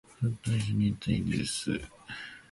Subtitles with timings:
[0.19, 1.79] ずっと一緒にいたいです